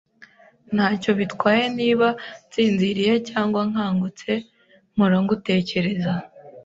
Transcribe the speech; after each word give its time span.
Ntacyo 0.73 1.11
bitwaye 1.19 1.65
niba 1.79 2.07
nsinziriye 2.47 3.13
cyangwa 3.29 3.61
nkangutse, 3.69 4.29
mpora 4.95 5.17
ngutekereza. 5.23 6.13